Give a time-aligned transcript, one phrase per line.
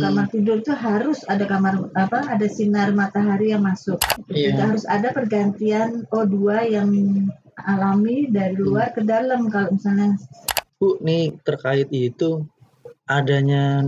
[0.00, 2.24] Kamar tidur itu harus ada kamar apa?
[2.30, 3.98] Ada sinar matahari yang masuk.
[4.30, 4.54] Iya.
[4.54, 6.36] Tidak harus ada pergantian O2
[6.70, 6.90] yang
[7.58, 10.14] alami dari luar ke dalam kalau misalnya
[10.78, 12.46] Bu, nih terkait itu
[13.10, 13.82] adanya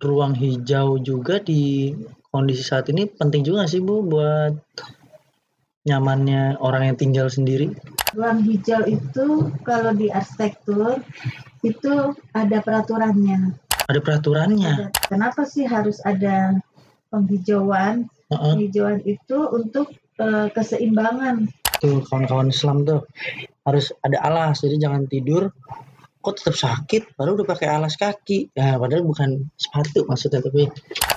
[0.00, 1.92] ruang hijau juga di
[2.32, 4.56] kondisi saat ini penting juga sih Bu buat
[5.84, 7.76] nyamannya orang yang tinggal sendiri?
[8.16, 11.04] ruang hijau itu kalau di arsitektur
[11.60, 11.94] itu
[12.32, 13.67] ada peraturannya.
[13.88, 14.92] Ada peraturannya.
[14.92, 16.60] Ada- Kenapa sih harus ada
[17.08, 18.04] penghijauan?
[18.28, 18.52] Heeh.
[18.54, 21.48] Penghijauan itu untuk eh, keseimbangan.
[21.80, 23.06] Tuh kawan-kawan Islam tuh
[23.62, 25.52] harus ada alas jadi jangan tidur
[26.18, 30.66] kok tetap sakit baru udah pakai alas kaki ya padahal bukan sepatu maksudnya tapi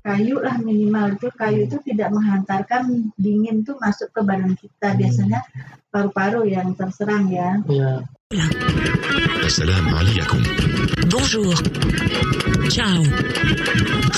[0.01, 4.98] Kayu lah minimal itu kayu itu tidak menghantarkan dingin tuh masuk ke badan kita.
[4.98, 5.45] Biasanya
[5.93, 7.62] paru-paru yang terserang ya.
[7.70, 8.01] ya
[8.31, 10.40] Salam alaikum.
[11.12, 11.52] Bonjour.
[12.71, 13.04] Ciao.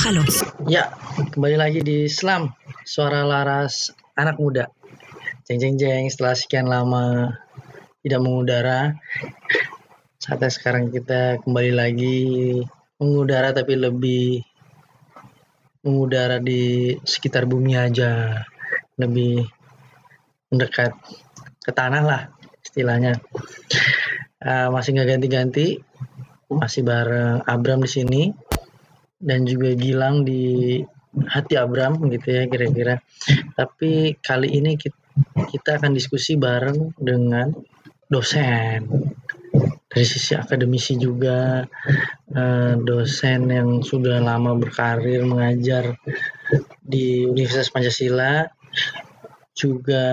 [0.06, 0.22] Halo.
[0.70, 0.94] Ya,
[1.34, 2.54] kembali lagi di Islam.
[2.86, 4.70] Suara laras anak muda.
[5.50, 7.34] Jeng jeng jeng setelah sekian lama
[8.06, 8.94] tidak mengudara.
[10.22, 12.18] Saatnya sekarang kita kembali lagi
[13.02, 14.46] mengudara tapi lebih
[15.82, 18.46] mengudara di sekitar bumi aja.
[18.94, 19.42] Lebih
[20.54, 20.94] mendekat
[21.66, 22.22] ke tanah lah
[22.62, 23.18] istilahnya.
[24.44, 25.68] Eh, masih nggak ganti-ganti.
[26.52, 28.24] Masih bareng Abram di sini.
[29.16, 30.84] Dan juga Gilang di
[31.32, 33.00] hati Abram gitu ya kira-kira.
[33.56, 35.00] Tapi kali ini kita,
[35.48, 37.56] kita akan diskusi bareng dengan
[38.12, 38.84] dosen.
[39.88, 41.64] Dari sisi akademisi juga
[42.36, 45.96] eh, dosen yang sudah lama berkarir mengajar
[46.84, 48.44] di Universitas Pancasila.
[49.56, 50.04] Juga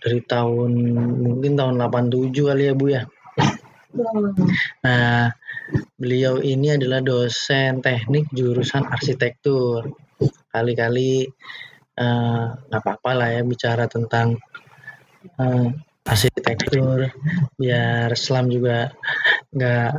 [0.00, 0.72] dari tahun
[1.20, 3.02] mungkin tahun 87 kali ya Bu ya
[4.84, 5.32] Nah,
[5.96, 9.96] beliau ini adalah dosen teknik jurusan arsitektur.
[10.52, 11.24] Kali-kali
[11.96, 14.36] eh, nggak apa-apa lah ya bicara tentang
[15.40, 15.68] eh,
[16.08, 17.12] arsitektur,
[17.56, 18.92] biar Islam juga
[19.52, 19.92] nggak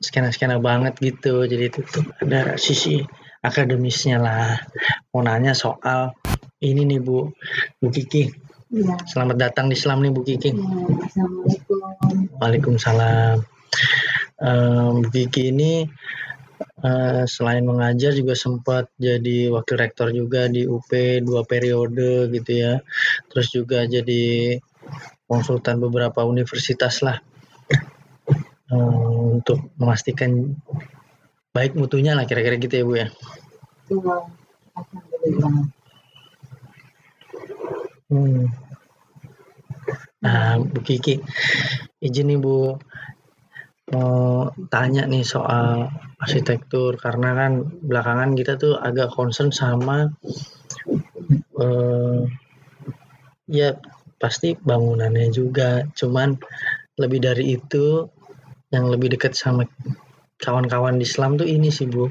[0.00, 1.44] skena-skena banget gitu.
[1.44, 3.04] Jadi itu tuh ada sisi
[3.44, 4.56] akademisnya lah.
[5.12, 6.12] Mau nanya soal
[6.60, 7.32] ini nih Bu,
[7.80, 8.49] Bu Kiki.
[8.70, 8.94] Iya.
[9.02, 10.54] Selamat datang di Islam nih Bu Kiki.
[10.54, 10.62] Ya,
[11.10, 11.78] Assalamualaikum.
[12.38, 13.36] Waalaikumsalam.
[14.38, 15.90] Em, Bu Kiki ini
[16.86, 20.86] eh, selain mengajar juga sempat jadi wakil rektor juga di UP
[21.26, 22.78] dua periode gitu ya.
[23.34, 24.56] Terus juga jadi
[25.26, 27.18] konsultan beberapa universitas lah
[28.70, 30.54] Eh, untuk memastikan
[31.50, 33.08] baik mutunya lah kira-kira gitu ya Bu ya.
[33.90, 34.14] Ya,
[34.78, 35.79] Alhamdulillah.
[38.10, 38.50] Hmm.
[40.20, 41.22] Nah, Bu Kiki,
[42.02, 42.74] izin nih Bu,
[43.94, 45.86] mau tanya nih soal
[46.18, 47.52] arsitektur karena kan
[47.86, 50.10] belakangan kita tuh agak concern sama
[51.62, 52.20] eh,
[53.48, 53.78] ya
[54.20, 56.36] pasti bangunannya juga, cuman
[57.00, 58.10] lebih dari itu
[58.74, 59.64] yang lebih dekat sama
[60.36, 62.10] kawan-kawan di Islam tuh ini sih Bu.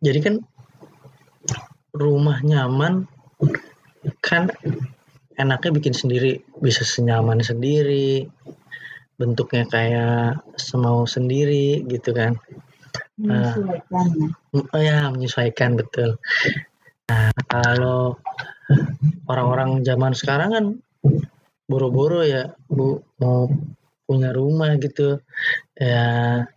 [0.00, 0.34] Jadi kan
[1.94, 3.06] rumah nyaman
[4.24, 4.48] kan
[5.36, 8.28] enaknya bikin sendiri bisa senyaman sendiri
[9.20, 12.40] bentuknya kayak semau sendiri gitu kan.
[13.20, 14.28] Menyesuaikan ya.
[14.72, 16.16] Oh ya menyesuaikan betul.
[17.12, 18.16] Nah kalau
[19.28, 20.64] orang-orang zaman sekarang kan
[21.68, 23.52] boro-boro ya bu mau
[24.08, 25.20] punya rumah gitu.
[25.76, 26.48] Ya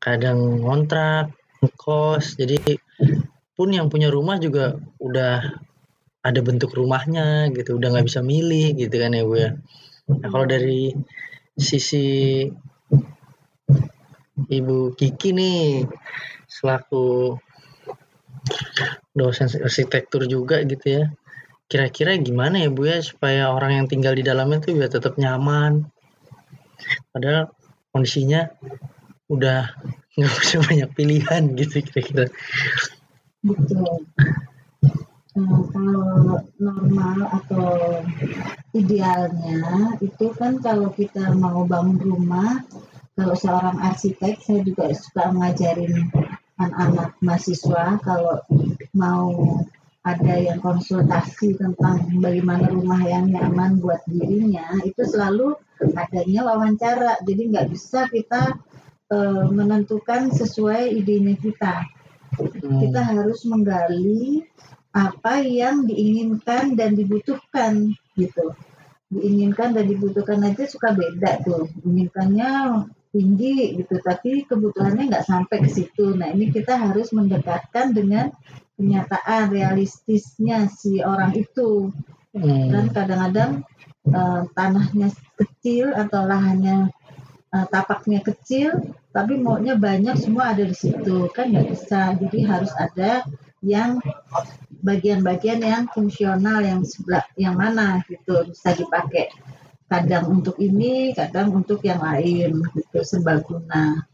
[0.00, 2.40] kadang ngontrak ngekos.
[2.40, 2.80] Jadi
[3.52, 5.60] pun yang punya rumah juga udah
[6.26, 9.50] ada bentuk rumahnya gitu udah nggak bisa milih gitu kan ya bu ya.
[10.10, 10.90] Nah kalau dari
[11.54, 12.42] sisi
[14.50, 15.86] ibu Kiki nih
[16.50, 17.38] selaku
[19.14, 21.04] dosen arsitektur juga gitu ya
[21.66, 25.86] kira-kira gimana ya bu ya supaya orang yang tinggal di dalamnya tuh biar tetap nyaman?
[27.10, 27.50] Padahal
[27.90, 28.46] kondisinya
[29.26, 29.74] udah
[30.14, 32.30] nggak bisa banyak pilihan gitu kira-kira.
[33.42, 34.06] Betul.
[35.36, 38.00] Nah, kalau normal atau
[38.72, 42.64] idealnya itu kan kalau kita mau bangun rumah,
[43.12, 46.08] kalau seorang arsitek saya juga suka ngajarin
[46.56, 48.40] anak-anak mahasiswa kalau
[48.96, 49.60] mau
[50.08, 55.52] ada yang konsultasi tentang bagaimana rumah yang nyaman buat dirinya itu selalu
[55.92, 57.20] adanya wawancara.
[57.28, 58.56] Jadi nggak bisa kita
[59.12, 61.84] eh, menentukan sesuai idenya kita.
[62.36, 64.46] Hmm, kita harus menggali
[64.96, 68.56] apa yang diinginkan dan dibutuhkan gitu.
[69.12, 71.68] Diinginkan dan dibutuhkan aja suka beda tuh.
[71.84, 74.00] Inginkannya tinggi gitu.
[74.00, 76.16] Tapi kebutuhannya nggak sampai ke situ.
[76.16, 78.32] Nah ini kita harus mendekatkan dengan
[78.80, 81.92] kenyataan realistisnya si orang itu.
[82.36, 82.68] Hmm.
[82.68, 83.64] dan kadang-kadang
[84.12, 85.08] eh, tanahnya
[85.40, 86.92] kecil atau lahannya
[87.48, 88.76] eh, tapaknya kecil
[89.08, 91.32] tapi maunya banyak semua ada di situ.
[91.32, 92.12] Kan nggak bisa.
[92.20, 93.24] Jadi harus ada
[93.64, 93.96] yang
[94.86, 99.34] bagian-bagian yang fungsional yang sebelah yang mana gitu bisa dipakai.
[99.90, 104.06] Kadang untuk ini kadang untuk yang lain gitu serbaguna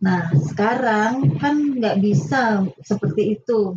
[0.00, 3.76] nah sekarang kan nggak bisa seperti itu.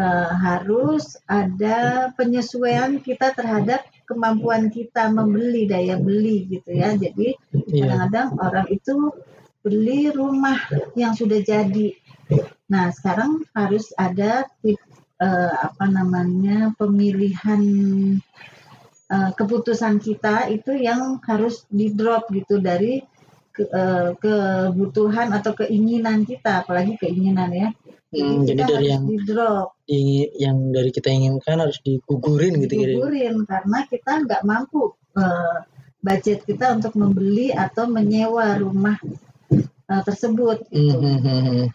[0.00, 6.96] Eh, harus ada penyesuaian kita terhadap kemampuan kita membeli daya beli gitu ya.
[6.96, 7.84] Jadi Iya.
[7.84, 8.94] kadang-kadang orang itu
[9.60, 10.56] beli rumah
[10.96, 11.94] yang sudah jadi.
[12.72, 14.48] Nah sekarang harus ada
[15.20, 17.62] eh, apa namanya pemilihan
[19.10, 23.04] eh, keputusan kita itu yang harus di drop gitu dari
[23.52, 27.70] ke- eh, kebutuhan atau keinginan kita apalagi keinginan ya
[28.10, 32.74] Hmm, jadi kita dari yang di drop Di- yang dari kita inginkan harus digugurin gitu
[32.82, 35.58] kira digugurin karena kita nggak mampu eh,
[36.02, 38.98] budget kita untuk membeli atau menyewa rumah
[39.86, 40.98] eh, tersebut Hmm, gitu.
[40.98, 41.66] hmm, hmm, hmm.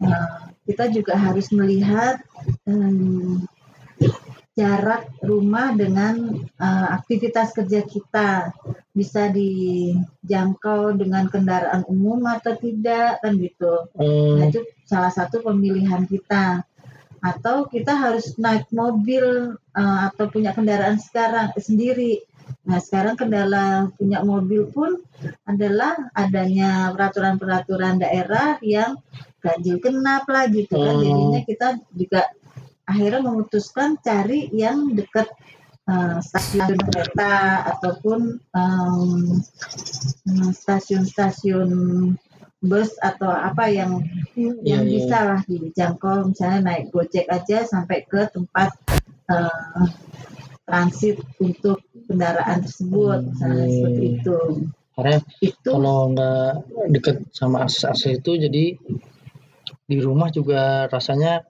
[0.00, 2.20] Nah, kita juga harus melihat
[2.64, 3.44] em,
[4.56, 8.52] jarak rumah dengan eh, aktivitas kerja kita
[8.90, 13.88] bisa dijangkau dengan kendaraan umum atau tidak kan gitu.
[13.96, 16.64] Oh, Nah, itu salah satu pemilihan kita.
[17.20, 22.24] Atau kita harus naik mobil eh, atau punya kendaraan sekarang sendiri.
[22.66, 25.00] Nah, sekarang kendala punya mobil pun
[25.48, 29.00] adalah adanya peraturan-peraturan daerah yang
[29.40, 30.94] ganjil genap lah gitu kan.
[30.96, 31.04] Hmm.
[31.04, 32.22] Jadinya kita juga
[32.90, 35.30] akhirnya memutuskan cari yang dekat
[35.86, 39.40] eh, stasiun kereta ataupun em,
[40.52, 41.70] stasiun-stasiun
[42.60, 44.04] bus atau apa yang
[44.36, 44.92] yang iya.
[45.00, 48.76] bisa lah dijangkau misalnya naik gojek aja sampai ke tempat
[49.32, 49.88] eh,
[50.70, 53.74] transit untuk kendaraan tersebut misalnya Hmm.
[53.74, 54.38] seperti itu.
[54.94, 55.68] Karena itu.
[55.70, 56.50] kalau nggak
[56.94, 58.64] deket sama akses-akses itu jadi
[59.90, 61.42] di rumah juga rasanya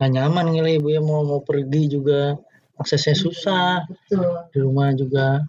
[0.00, 1.04] nggak nyaman nih ibu ya.
[1.04, 2.40] Mau mau pergi juga
[2.80, 3.84] aksesnya susah.
[3.84, 4.24] betul.
[4.48, 5.44] Di rumah juga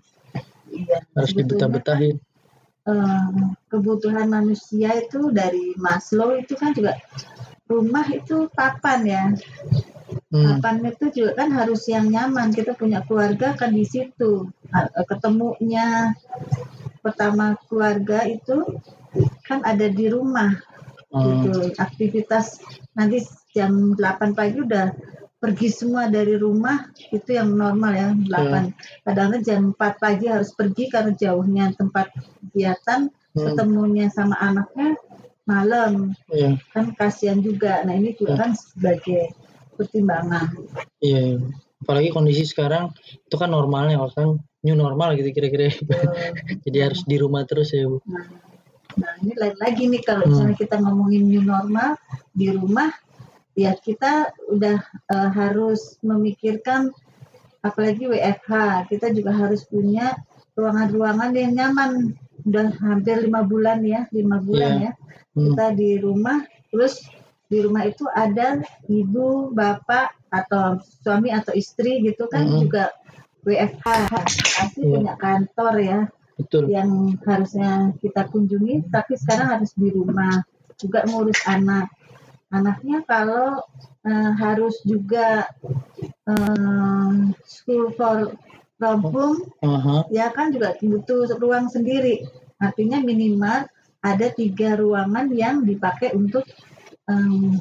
[0.68, 1.00] iya.
[1.16, 2.20] harus dibetah-betahin.
[2.84, 3.28] eh,
[3.72, 7.00] kebutuhan manusia itu dari Maslow itu kan juga
[7.72, 9.24] rumah itu papan ya
[10.34, 10.90] hmm.
[10.90, 12.50] itu juga kan harus yang nyaman.
[12.50, 14.50] Kita punya keluarga kan di situ.
[14.74, 16.18] Eh, ketemunya
[17.06, 18.82] pertama keluarga itu
[19.46, 20.58] kan ada di rumah.
[21.14, 21.46] Hmm.
[21.46, 21.70] gitu.
[21.78, 22.58] Aktivitas
[22.98, 23.22] nanti
[23.54, 24.90] jam 8 pagi udah
[25.38, 30.90] pergi semua dari rumah itu yang normal ya 8 kadang-kadang jam 4 pagi harus pergi
[30.90, 32.10] karena jauhnya tempat
[32.50, 33.50] kegiatan Hmm.
[33.50, 34.94] ketemunya sama anaknya
[35.44, 36.14] malam.
[36.30, 37.82] Iya, kan kasihan juga.
[37.84, 38.40] Nah ini juga Ya.
[38.46, 39.34] kan sebagai
[39.84, 40.48] pertimbangan
[41.04, 41.38] iya.
[41.84, 42.96] Apalagi kondisi sekarang
[43.28, 45.68] itu kan normalnya kan new normal gitu kira-kira.
[46.64, 48.00] Jadi harus di rumah terus ya bu.
[48.08, 48.24] Nah,
[48.96, 50.32] nah ini lain lagi nih kalau Hmm.
[50.32, 52.00] misalnya kita ngomongin new normal
[52.32, 52.88] di rumah,
[53.60, 54.80] ya kita udah
[55.12, 56.96] eh, harus memikirkan
[57.60, 60.16] apalagi WFH, kita juga harus punya
[60.56, 62.16] ruangan-ruangan yang nyaman.
[62.48, 64.84] Udah hampir lima bulan ya, lima bulan Iya.
[64.88, 64.92] ya
[65.36, 65.52] Hmm.
[65.52, 67.04] kita di rumah, terus
[67.54, 68.58] di rumah itu ada
[68.90, 72.66] ibu, bapak atau suami atau istri gitu kan Hmm.
[72.66, 72.90] juga
[73.46, 73.86] WFH
[74.58, 74.90] pasti Iya.
[74.98, 76.00] punya kantor ya
[76.34, 76.64] Betul.
[76.74, 80.42] yang harusnya kita kunjungi tapi sekarang harus di rumah
[80.82, 81.94] juga ngurus anak
[82.50, 83.62] anaknya kalau
[84.04, 85.46] eh, harus juga
[86.26, 87.14] eh,
[87.46, 88.34] school for
[88.82, 90.10] from home Aha.
[90.10, 92.26] ya kan juga butuh ruang sendiri
[92.58, 93.70] artinya minimal
[94.04, 96.44] ada tiga ruangan yang dipakai untuk
[97.10, 97.60] em,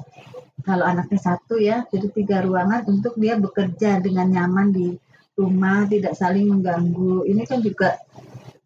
[0.62, 4.94] kalau anaknya satu ya jadi tiga ruangan untuk dia bekerja dengan nyaman di
[5.34, 7.99] rumah tidak saling mengganggu ini kan juga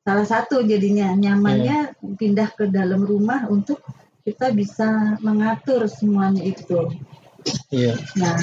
[0.07, 3.81] salah satu jadinya nyamannya pindah ke dalam rumah untuk
[4.27, 6.91] kita bisa mengatur semuanya itu
[7.71, 7.95] Iya.
[8.19, 8.35] nah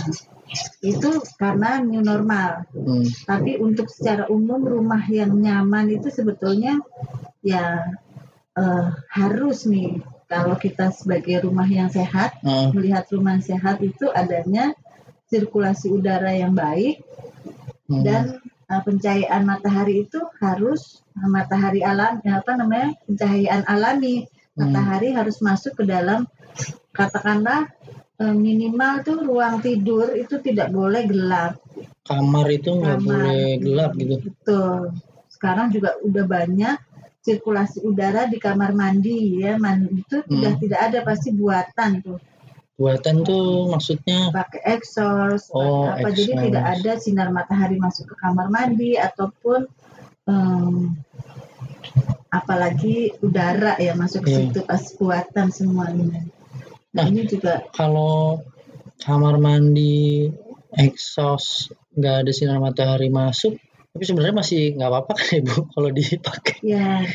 [0.79, 3.03] itu karena new normal Hmm.
[3.27, 6.79] tapi untuk secara umum rumah yang nyaman itu sebetulnya
[7.43, 7.83] ya
[8.55, 9.99] eh, harus nih
[10.33, 14.73] kalau kita sebagai rumah yang sehat Ah, melihat rumah yang sehat itu adanya
[15.29, 17.05] sirkulasi udara yang baik
[17.89, 18.01] hmm.
[18.01, 24.69] dan eh, pencahayaan matahari itu harus eh, matahari alam ya apa namanya pencahayaan alami Hmm.
[24.69, 26.29] matahari harus masuk ke dalam
[26.93, 27.73] katakanlah
[28.21, 31.57] eh, minimal tuh ruang tidur itu tidak boleh gelap
[32.03, 34.15] kamar itu nggak boleh gelap gitu.
[34.19, 34.93] Betul.
[35.31, 36.77] Sekarang juga udah banyak
[37.23, 42.19] sirkulasi udara di kamar mandi ya mandi itu sudah tidak ada pasti buatan tuh
[42.73, 46.43] Buatan tuh maksudnya pakai exhaust Oh, apa jadi exhaust.
[46.49, 49.69] tidak ada sinar matahari masuk ke kamar mandi ataupun
[50.25, 50.97] em,
[52.27, 54.37] apalagi udara ya masuk ke Iya.
[54.49, 56.25] situ pas buatan semuanya
[56.93, 57.05] nah Nah.
[57.09, 58.41] ini juga kalau
[58.99, 60.29] kamar mandi
[60.73, 63.53] exhaust nggak ada sinar matahari masuk
[63.93, 66.57] tapi sebenarnya masih nggak apa-apa kan ibu kalau dipakai.
[66.65, 67.05] Ya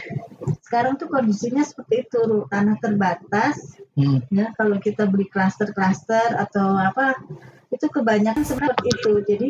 [0.63, 4.31] sekarang tuh kondisinya seperti itu tanah terbatas hmm.
[4.31, 4.55] ya.
[4.55, 7.19] Kalau kita beli klaster-klaster atau apa
[7.75, 9.13] itu kebanyakan seperti itu.
[9.27, 9.47] Jadi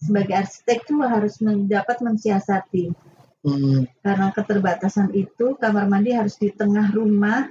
[0.00, 3.12] sebagai arsitek tuh harus men- dapat mensiasati.
[3.42, 3.90] Hmm.
[4.06, 7.50] karena keterbatasan itu kamar mandi harus di tengah rumah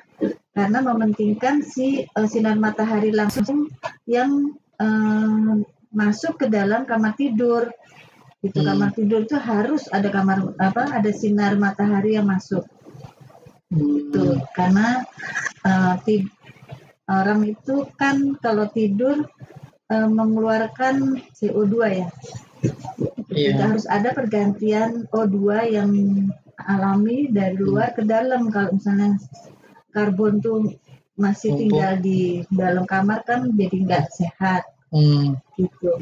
[0.56, 3.68] karena mementingkan si eh, sinar matahari langsung
[4.08, 5.52] yang eh,
[5.92, 7.68] masuk ke dalam kamar tidur
[8.42, 8.68] itu Hmm.
[8.74, 12.66] kamar tidur itu harus ada kamar apa ada sinar matahari yang masuk
[13.72, 14.12] Hmm.
[14.12, 15.00] Tuh, karena
[15.64, 16.28] eh, ti-
[17.08, 19.24] orang itu kan kalau tidur
[19.88, 22.08] eh, mengeluarkan CO2 ya.
[23.32, 23.56] Iya.
[23.56, 25.92] Tidak harus ada pergantian O2 yang
[26.60, 28.52] alami dari luar ke dalam.
[28.52, 29.16] Kalau misalnya
[29.90, 30.76] karbon tuh
[31.16, 31.60] masih Numpuk.
[31.72, 32.20] tinggal di
[32.52, 35.40] dalam kamar kan jadi nggak sehat Hmm.
[35.56, 35.96] gitu.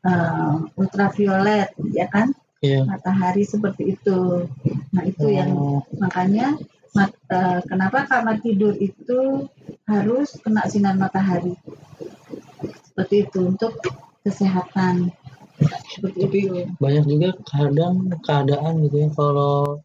[0.00, 2.32] Eh, ultraviolet ya kan
[2.64, 2.88] Iya.
[2.88, 4.48] matahari seperti itu.
[4.96, 5.84] Nah itu yang Oh.
[6.00, 6.56] makanya
[6.96, 9.44] mat- eh, kenapa kamar tidur itu
[9.84, 11.52] harus kena sinar matahari
[12.88, 13.76] seperti itu untuk
[14.24, 15.12] kesehatan
[15.92, 19.84] seperti Tapi itu banyak juga kadang keadaan gitu ya kalau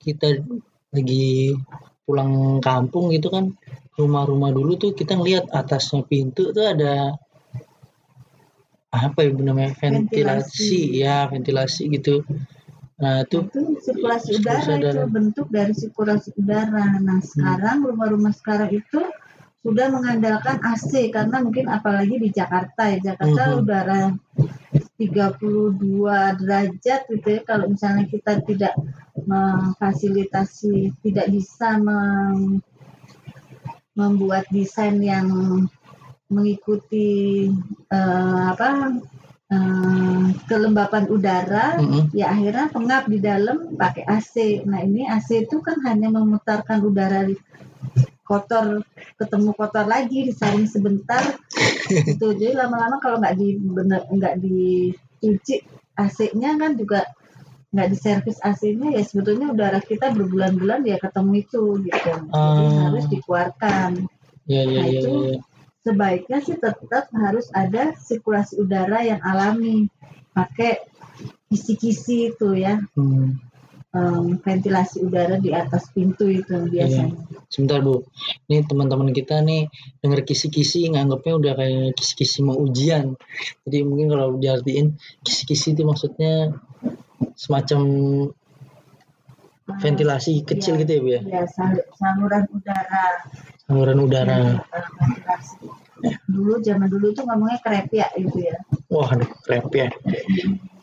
[0.00, 0.44] kita
[0.92, 1.56] lagi
[2.04, 3.56] pulang kampung gitu kan
[3.96, 7.16] rumah-rumah dulu tuh kita ngelihat atasnya pintu tuh ada
[8.94, 9.72] apa ya namanya?
[9.76, 10.80] Ventilasi, Ventilasi.
[11.02, 12.22] ya ventilasi gitu.
[12.96, 16.96] Nah itu itu sirkulasi Sirkulasi udara itu bentuk dari sirkulasi udara.
[17.02, 19.00] Nah sekarang rumah-rumah sekarang itu
[19.60, 23.12] sudah mengandalkan AC karena mungkin apalagi di Jakarta ya.
[23.12, 23.58] Jakarta Mhm.
[23.60, 24.00] udara
[24.96, 27.40] 32 derajat gitu ya.
[27.44, 28.72] Kalau misalnya kita tidak
[29.26, 32.62] memfasilitasi tidak bisa mem-
[33.96, 35.28] membuat desain yang
[36.26, 37.46] mengikuti
[37.90, 38.68] eh, apa
[39.46, 44.66] eh, kelembapan udara mm-mm, ya akhirnya pengap di dalam pakai AC.
[44.66, 47.30] Nah ini AC itu kan hanya memutarkan udara
[48.26, 48.82] kotor
[49.22, 51.22] ketemu kotor lagi disaring sebentar
[52.10, 55.62] gitu jadi lama-lama kalau nggak di bener nggak dicuci
[55.94, 57.06] AC-nya kan juga
[57.70, 62.90] nggak diservis AC-nya ya sebetulnya udara kita berbulan-bulan ya ketemu itu gitu jadi Ah.
[62.90, 63.90] harus dikeluarkan
[64.50, 65.40] ya ya Nah, ya, itu ya, ya.
[65.86, 69.86] Sebaiknya sih tetap harus ada sirkulasi udara yang alami.
[70.34, 70.82] Pakai
[71.46, 72.82] kisi-kisi itu ya.
[72.98, 73.38] Hmm.
[73.96, 77.16] em, ventilasi udara di atas pintu itu biasanya.
[77.48, 78.04] Sebentar Bu,
[78.44, 79.72] ini teman-teman kita nih
[80.04, 83.16] denger kisi-kisi nganggapnya udah kayak kisi-kisi mau ujian.
[83.64, 86.52] Jadi mungkin kalau diartiin kisi-kisi itu maksudnya
[87.40, 87.80] semacam
[89.66, 90.80] Ah, ventilasi kecil iya.
[90.86, 93.18] gitu ya Bu ya, ya sal- saluran udara
[93.66, 94.62] saluran udara.
[94.98, 95.66] Ventilasi
[96.28, 98.56] dulu zaman dulu tuh ngomongnya krepia gitu ya
[98.92, 99.88] Wah, aduh, krep ya.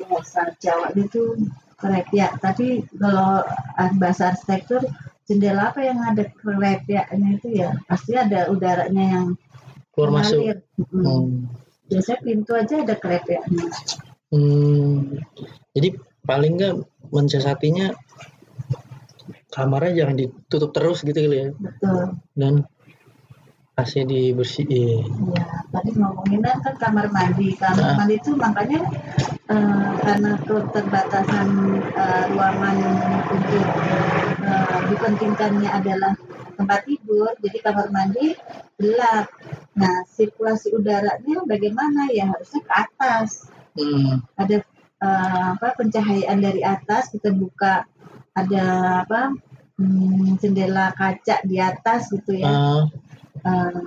[0.10, 1.38] bahasa Jawa itu
[1.80, 3.46] krepia tapi kalau
[3.78, 4.84] ah, bahasa arsitektur
[5.30, 9.26] jendela apa yang ada krepianya itu ya pasti ada udaranya yang
[9.94, 10.42] Keluar masuk.
[10.42, 10.58] mengalir.
[10.82, 11.06] Mm.
[11.06, 11.28] Hmm.
[11.88, 13.66] biasanya pintu aja ada krepianya
[14.34, 15.22] Hmm.
[15.78, 15.94] Jadi
[16.26, 16.76] paling nggak
[17.14, 17.94] mensiasatinya
[19.54, 21.48] kamarnya jangan ditutup terus gitu kali ya.
[21.54, 22.66] betul Dan
[23.74, 25.02] AC dibersihin.
[25.34, 27.58] Ya, tadi ngomonginnya kan kamar mandi.
[27.58, 27.96] Kamar Nah.
[27.98, 28.80] mandi itu makanya
[29.50, 31.48] eh, karena keterbatasan
[31.82, 32.78] eh, ruangan
[33.34, 33.66] untuk
[34.46, 36.14] eh, dipentingkannya adalah
[36.54, 38.38] tempat tidur, jadi kamar mandi
[38.78, 39.26] gelap.
[39.74, 42.14] Nah, sirkulasi udaranya bagaimana?
[42.14, 43.50] Ya harusnya ke atas.
[43.74, 44.22] Hmm.
[44.38, 44.62] Ada
[45.02, 47.90] eh, apa pencahayaan dari atas kita buka
[48.34, 48.64] ada
[49.06, 49.34] apa
[49.78, 52.82] hmm, jendela kaca di atas gitu ya Ah,
[53.44, 53.84] eh,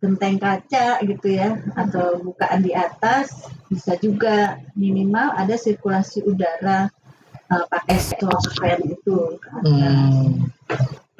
[0.00, 6.88] genteng kaca gitu ya atau bukaan di atas bisa juga minimal ada sirkulasi udara
[7.52, 10.48] eh, pakai exhaust fan itu hmm.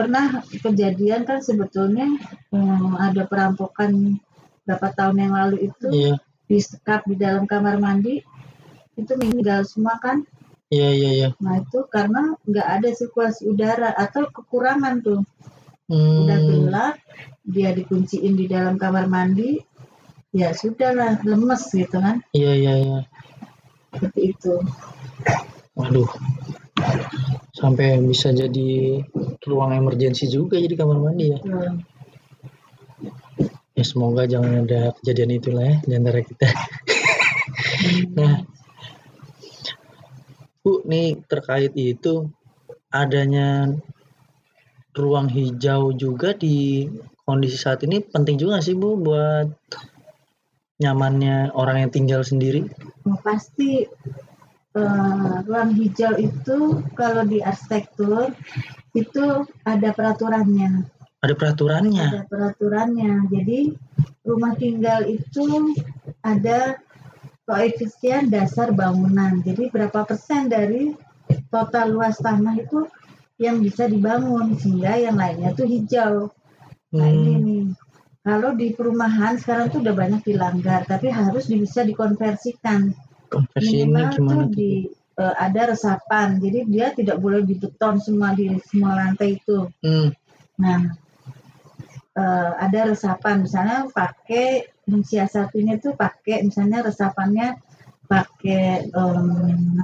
[0.01, 2.09] pernah kejadian kan sebetulnya
[2.57, 4.17] eh, ada perampokan
[4.65, 6.15] berapa tahun yang lalu itu Iya,
[6.49, 8.25] di sekap di dalam kamar mandi
[8.97, 10.25] itu meninggal semua kan
[10.73, 11.29] iya, iya, iya.
[11.37, 15.21] nah itu karena nggak ada sirkulasi udara atau kekurangan tuh
[15.91, 16.23] Hmm.
[16.23, 16.95] udah gelap
[17.43, 19.59] dia dikunciin di dalam kamar mandi
[20.31, 22.99] ya sudahlah lemes gitu kan Iya, iya, iya.
[23.91, 24.55] seperti itu
[25.75, 26.11] Waduh,
[27.57, 29.01] Sampai bisa jadi
[29.49, 31.39] ruang emergensi juga jadi kamar mandi ya.
[31.41, 31.73] Betul.
[33.79, 36.49] Ya semoga jangan ada kejadian itulah ya di antara kita.
[38.19, 38.45] nah,
[40.61, 42.29] Bu, nih terkait itu
[42.93, 43.73] adanya
[45.01, 46.87] ruang hijau juga di
[47.25, 49.49] kondisi saat ini penting juga sih Bu buat
[50.81, 52.65] nyamannya orang yang tinggal sendiri.
[53.05, 53.85] Oh, pasti
[54.77, 58.33] eh, ruang hijau itu kalau di arsitektur
[58.97, 59.25] itu
[59.65, 60.89] ada peraturannya.
[61.21, 62.07] Ada peraturannya.
[62.17, 63.29] Ada peraturannya.
[63.29, 63.77] Jadi
[64.25, 65.77] rumah tinggal itu
[66.25, 66.81] ada
[67.45, 69.45] koefisien dasar bangunan.
[69.45, 70.97] Jadi berapa persen dari
[71.53, 72.89] total luas tanah itu
[73.41, 76.15] yang bisa dibangun sehingga yang lainnya tuh hijau.
[76.99, 77.65] Nah ini Hmm, nih.
[78.21, 82.93] Kalau di perumahan sekarang tuh udah banyak dilanggar, tapi harus bisa dikonversikan.
[83.33, 84.71] konversinya Minimal gimana tuh di
[85.23, 89.59] eh, ada resapan, jadi dia tidak boleh di beton semua di semua lantai itu.
[89.83, 90.11] Hmm,
[90.63, 90.81] Nah,
[92.23, 97.49] eh, ada resapan, misalnya pakai mensiasatinya tuh pakai misalnya resapannya
[98.11, 99.27] pakai em,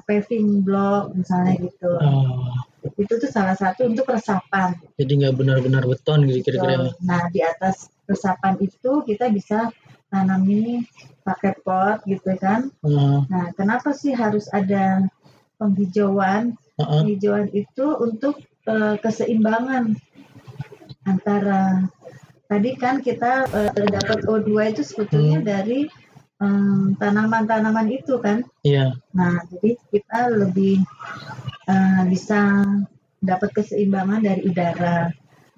[0.07, 1.93] paving block misalnya gitu.
[2.03, 4.79] oh, Itu tuh salah satu untuk resapan.
[4.95, 6.95] jadi nggak benar-benar beton gitu kira-kira.
[7.03, 9.75] Nah, di atas resapan itu kita bisa
[10.09, 10.87] tanami
[11.27, 12.71] pakai pot gitu kan.
[13.27, 15.03] Nah, kenapa sih harus ada
[15.59, 16.55] penghijauan?
[16.79, 17.01] heeh.
[17.03, 19.97] Penghijauan itu untuk eh, keseimbangan
[21.07, 21.87] antara
[22.47, 25.49] tadi kan kita eh, dapat O2 itu sebetulnya Hmm.
[25.49, 25.81] dari
[26.37, 28.45] em, tanaman-tanaman itu kan.
[28.61, 28.93] Iya.
[29.17, 30.85] Nah, jadi kita lebih
[31.67, 32.65] eh, bisa
[33.23, 35.11] dapat keseimbangan dari udara,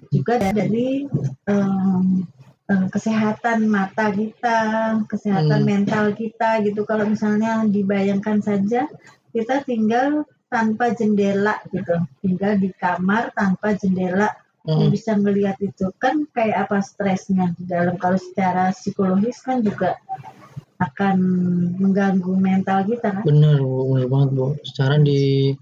[0.09, 1.05] juga dari
[1.45, 2.25] em,
[2.71, 4.59] em, kesehatan mata kita,
[5.05, 5.69] kesehatan Hmm.
[5.69, 6.87] mental kita gitu.
[6.87, 8.89] Kalau misalnya dibayangkan saja,
[9.35, 11.93] kita tinggal tanpa jendela gitu,
[12.25, 14.33] tinggal di kamar tanpa jendela
[14.65, 17.97] yang bisa melihat itu kan kayak apa stresnya di dalam.
[17.97, 19.97] Kalau secara psikologis kan juga
[20.79, 21.17] akan
[21.77, 23.23] mengganggu mental kita kan.
[23.25, 23.93] Bener, Bu.
[23.97, 24.47] Bener banget, Bu.
[24.63, 25.53] Sekarang di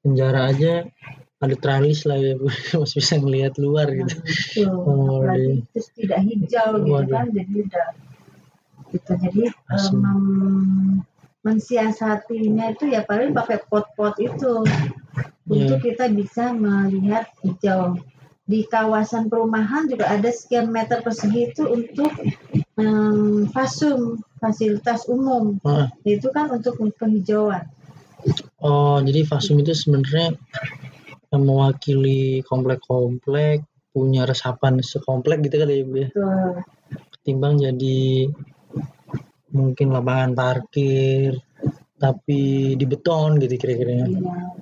[0.00, 0.86] penjara aja
[1.38, 2.50] ada tralis lah ya, Bu.
[2.82, 4.14] Masih bisa ngelihat luar gitu.
[4.58, 7.12] itu Oh, apalagi di- terus tidak hijau gitu Waduh.
[7.14, 7.88] kan jadi udah
[8.88, 9.42] gitu jadi
[9.94, 11.04] mem-
[11.42, 14.64] mensiasatinya itu ya paling pakai pot-pot itu
[15.48, 15.64] Iya.
[15.64, 17.96] untuk kita bisa melihat hijau
[18.44, 22.12] di kawasan perumahan juga ada sekian meter persegi itu untuk
[22.76, 25.88] em, fasum fasilitas umum Heeh.
[26.20, 27.64] itu kan untuk penghijauan
[28.58, 30.34] Oh, jadi Fasum itu sebenarnya
[31.30, 33.62] yang mewakili komplek-komplek
[33.94, 36.08] punya resapan sekomplek gitu kali ya, Bu ya.
[37.14, 38.26] Ketimbang jadi
[39.54, 41.38] mungkin lapangan parkir
[41.98, 44.06] tapi di beton gitu kira-kira.
[44.06, 44.06] Iya,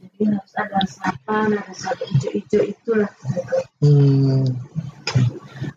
[0.01, 3.11] jadi harus ada resapan, ada satu hijau-hijau itulah.
[3.85, 4.45] Hmm.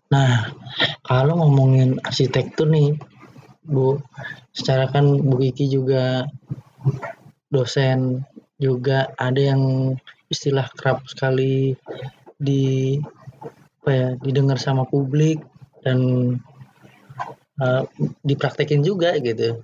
[0.10, 0.56] Nah,
[1.04, 2.96] kalau ngomongin arsitektur nih,
[3.68, 4.00] Bu,
[4.56, 6.26] secara kan Bu Kiki juga
[7.50, 8.26] dosen
[8.62, 9.94] juga ada yang
[10.30, 11.74] istilah kerap sekali
[12.38, 12.98] di
[13.82, 15.42] apa ya didengar sama publik
[15.82, 16.00] dan
[17.60, 17.84] uh,
[18.22, 19.64] dipraktekin juga gitu.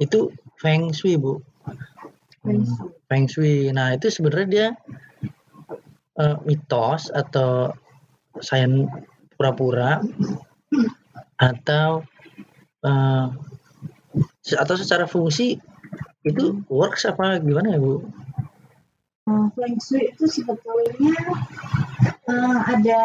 [0.00, 1.42] Itu feng shui, Bu.
[2.42, 2.88] Feng shui.
[3.06, 3.56] Feng shui.
[3.74, 4.68] Nah, itu sebenarnya dia
[6.16, 7.72] eh, mitos atau
[8.40, 8.88] sains
[9.36, 10.00] pura-pura
[11.36, 12.04] atau
[14.40, 15.60] se- atau secara fungsi
[16.26, 18.02] itu works apa gimana ya bu?
[19.26, 21.14] Uh, Feng Shui itu sebetulnya
[22.30, 23.02] uh, ada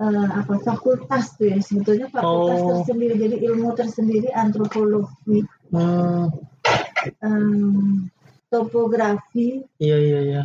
[0.00, 1.58] uh, apa fakultas tuh ya.
[1.60, 2.68] Sebetulnya fakultas Oh.
[2.80, 5.44] tersendiri jadi ilmu tersendiri antropologi.
[5.72, 6.32] Hmm,
[7.20, 8.08] um,
[8.48, 9.64] topografi.
[9.76, 10.42] Iya iya iya.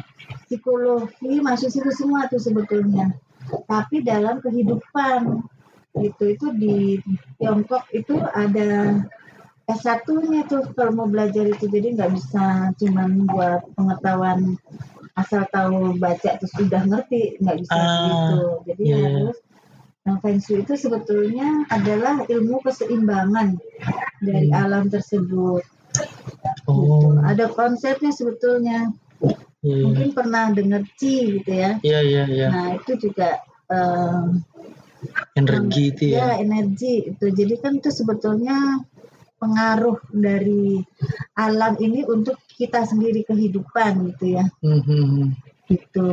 [0.48, 3.16] psikologi masuk situ semua tuh sebetulnya.
[3.68, 5.40] Tapi dalam kehidupan
[6.00, 6.24] gitu.
[6.32, 7.00] Itu di
[7.40, 9.04] Tiongkok itu ada
[9.64, 14.60] S1 nya tuh kalau mau belajar itu jadi nggak bisa cuman buat pengetahuan
[15.16, 19.08] asal tahu baca terus sudah ngerti nggak bisa Ah, gitu jadi iya, iya.
[19.24, 19.38] harus
[20.04, 23.56] yang Feng Shui itu sebetulnya adalah ilmu keseimbangan
[24.20, 24.60] dari Hmm.
[24.60, 25.64] alam tersebut.
[26.68, 27.08] Oh, Gitu.
[27.24, 28.92] Ada konsepnya sebetulnya.
[29.64, 29.84] iya iya.
[29.88, 31.80] Mungkin pernah dengar Qi gitu ya.
[31.80, 32.48] Iya iya iya.
[32.52, 33.40] Nah itu juga
[33.72, 34.44] em,
[35.40, 36.20] Energi itu ya.
[36.20, 37.26] ya energi itu.
[37.32, 38.84] Jadi kan itu sebetulnya
[39.44, 40.80] pengaruh dari
[41.36, 44.48] alam ini untuk kita sendiri kehidupan gitu ya.
[44.64, 45.28] Hmm, hmm, hmm.
[45.68, 46.10] Gitu.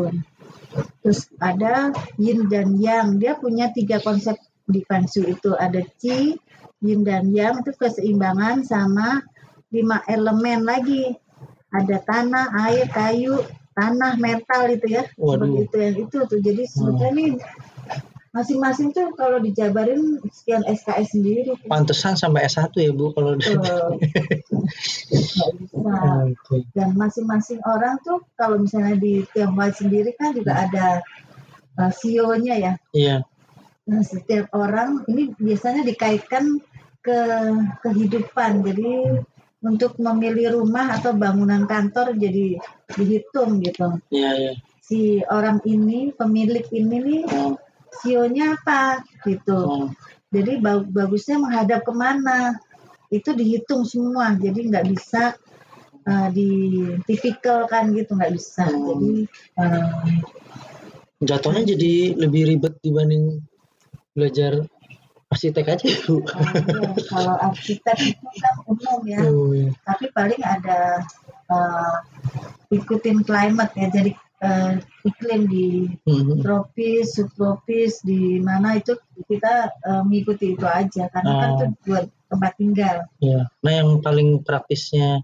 [1.06, 3.22] Terus ada yin dan yang.
[3.22, 4.34] Dia punya tiga konsep
[4.66, 5.54] di Shui itu.
[5.54, 6.34] Ada Qi,
[6.82, 9.22] yin dan yang itu keseimbangan sama
[9.70, 11.14] lima elemen lagi.
[11.70, 13.46] ada tanah, air, kayu,
[13.78, 15.06] tanah, metal itu ya.
[15.14, 15.46] Waduh.
[15.46, 16.40] Seperti itu yang itu tuh.
[16.42, 17.30] Jadi sebetulnya nih
[18.30, 21.50] masing-masing tuh kalau dijabarin sekian SKS sendiri.
[21.66, 23.58] Pantesan sampai S1 ya Bu kalau Tuh.
[23.58, 25.82] Nggak bisa.
[26.76, 31.02] Dan masing-masing orang tuh kalau misalnya di Tionghoa sendiri kan juga ada
[31.82, 32.72] uh, CEO-nya ya.
[32.94, 33.16] Iya.
[33.90, 36.62] Nah, setiap orang ini biasanya dikaitkan
[37.02, 37.18] ke
[37.82, 38.62] kehidupan.
[38.62, 39.18] Jadi
[39.60, 42.62] untuk memilih rumah atau bangunan kantor jadi
[42.94, 43.98] dihitung gitu.
[44.14, 44.52] Iya, iya.
[44.80, 47.54] Si orang ini, pemilik ini nih Oh,
[48.00, 49.58] CEO-nya apa gitu.
[49.58, 49.86] oh.
[50.30, 52.54] Jadi ba- bagusnya menghadap ke mana
[53.10, 54.38] itu dihitung semua.
[54.38, 55.34] Jadi nggak bisa
[56.06, 58.64] uh, ditipikalkan gitu nggak bisa.
[58.70, 58.86] Hmm.
[58.86, 59.12] Jadi
[59.58, 59.90] uh,
[61.20, 63.44] Jatuhnya jadi lebih ribet dibanding
[64.16, 64.64] belajar
[65.28, 66.16] arsitek aja ya Bu.
[66.16, 69.68] uh, ya, kalau arsitek itu kan umum ya, Oh, iya.
[69.84, 71.04] tapi paling ada
[71.52, 71.96] uh,
[72.72, 73.86] ikutin climate ya.
[73.92, 74.10] Jadi
[74.40, 74.72] uh,
[75.04, 75.66] iklim di
[76.04, 76.40] Mhm.
[76.42, 78.96] tropis, subtropis di mana itu
[79.28, 81.56] kita uh, mengikuti itu aja karena kan Oh.
[81.56, 82.96] itu buat tempat tinggal.
[83.18, 83.40] Iya.
[83.62, 85.22] Nah yang paling praktisnya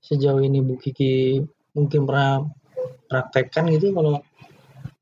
[0.00, 1.44] sejauh ini Bu Kiki
[1.76, 2.48] mungkin pernah
[3.06, 4.24] praktekkan gitu kalau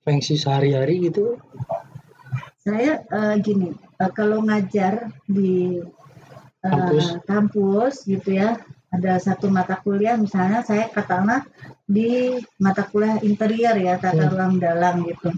[0.03, 1.37] fungsi sehari-hari gitu.
[2.59, 5.81] Saya eh, gini, eh, kalau ngajar di
[6.59, 7.07] eh, Kampus.
[7.25, 8.59] kampus gitu ya,
[8.91, 11.47] ada satu mata kuliah misalnya saya katakanlah
[11.89, 14.33] di mata kuliah interior ya tata Hmm.
[14.37, 15.33] ruang dalam gitu.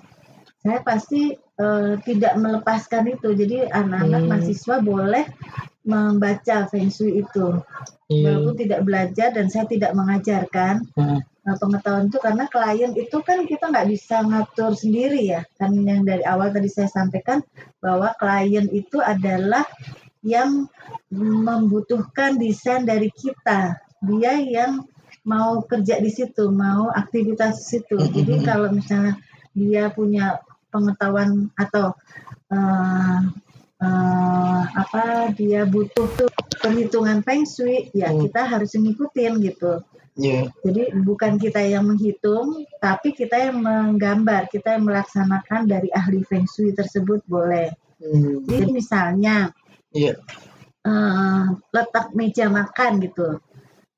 [0.60, 3.36] Saya pasti eh, tidak melepaskan itu.
[3.36, 4.30] Jadi anak-anak Hmm.
[4.32, 5.28] mahasiswa boleh
[5.84, 7.60] membaca feng shui itu,
[8.08, 8.24] Iya.
[8.40, 10.88] walaupun tidak belajar dan saya tidak mengajarkan.
[10.96, 11.20] Heeh.
[11.40, 16.04] Nah, pengetahuan itu karena klien itu kan kita nggak bisa ngatur sendiri ya kan yang
[16.04, 17.40] dari awal tadi saya sampaikan
[17.80, 19.64] bahwa klien itu adalah
[20.20, 20.68] yang
[21.08, 24.84] membutuhkan desain dari kita dia yang
[25.24, 29.20] mau kerja di situ mau aktivitas di situ jadi kalau misalnya
[29.52, 31.92] dia punya pengetahuan atau
[32.50, 33.20] eh,
[33.82, 36.30] eh, apa dia butuh tuh
[36.60, 38.24] perhitungan feng shui ya Hmm.
[38.28, 39.82] kita harus ngikutin gitu
[40.20, 40.52] Iya.
[40.66, 46.44] jadi bukan kita yang menghitung, tapi kita yang menggambar, kita yang melaksanakan dari ahli feng
[46.44, 47.72] shui tersebut boleh.
[48.02, 48.44] Hmm.
[48.44, 49.54] Jadi misalnya
[49.94, 50.20] Iya.
[50.84, 53.40] eh, letak meja makan gitu,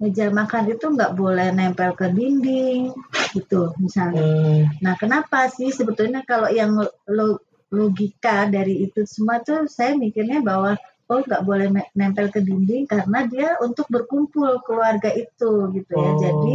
[0.02, 2.90] meja makan itu nggak boleh nempel ke dinding
[3.38, 4.26] gitu misalnya.
[4.26, 6.74] Eh, Nah kenapa sih sebetulnya kalau yang
[7.06, 10.74] lo- logika dari itu semua tuh saya mikirnya bahwa
[11.06, 16.12] oh nggak boleh nempel ke dinding karena dia untuk berkumpul keluarga itu gitu ya.
[16.12, 16.18] oh.
[16.18, 16.54] Jadi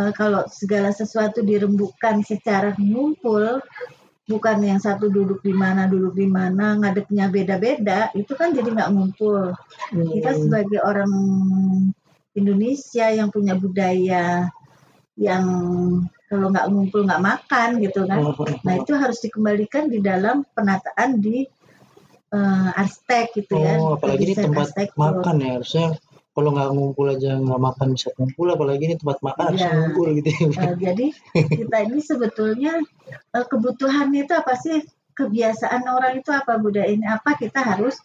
[0.00, 3.60] Eh, kalau segala sesuatu dirembukan secara ngumpul,
[4.24, 8.90] bukan yang satu duduk di mana, duduk di mana, ngadepnya beda-beda, itu kan jadi nggak
[8.96, 9.52] ngumpul.
[9.92, 10.40] Kita Hmm.
[10.40, 11.12] sebagai orang
[12.34, 14.46] Indonesia yang punya budaya
[15.18, 15.44] yang
[16.30, 18.22] kalau nggak ngumpul nggak makan gitu kan.
[18.22, 21.42] Oh, Nah itu harus dikembalikan di dalam penataan di
[22.30, 23.74] eh, arsitek gitu ya.
[23.82, 24.94] Oh, apalagi ini tempat arsitektur.
[24.96, 25.86] makan ya harusnya
[26.30, 29.72] kalau nggak ngumpul aja nggak makan bisa ngumpul apalagi ini tempat makan harus Iya.
[29.74, 30.46] ngumpul gitu ya.
[30.62, 31.06] Eh, jadi
[31.58, 32.72] kita ini sebetulnya
[33.10, 34.78] eh, kebutuhannya itu apa sih?
[35.10, 36.56] Kebiasaan orang itu apa?
[36.56, 37.34] Budaya ini apa?
[37.34, 37.98] Kita harus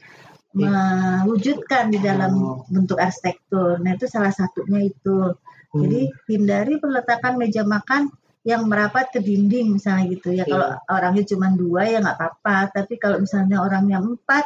[0.55, 2.63] mewujudkan di dalam Oh.
[2.71, 3.77] bentuk arsitektur.
[3.83, 5.35] Nah itu salah satunya itu.
[5.35, 5.79] Hmm.
[5.83, 8.07] Jadi hindari peletakan meja makan
[8.47, 10.47] yang merapat ke dinding misalnya gitu ya.
[10.47, 10.51] Iya.
[10.53, 12.57] Kalau orangnya cuma dua ya nggak apa-apa.
[12.71, 14.45] Tapi kalau misalnya orangnya empat,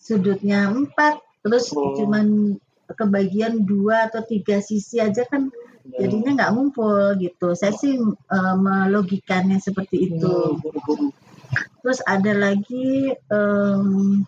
[0.00, 1.92] sudutnya empat, terus Oh.
[1.98, 5.48] cuman kebagian dua atau tiga sisi aja kan
[5.84, 6.08] Ya.
[6.08, 7.52] jadinya nggak ngumpul gitu.
[7.52, 10.56] Saya sih eh, melogikannya seperti itu.
[10.56, 11.12] Hmm.
[11.84, 14.24] Terus ada lagi em,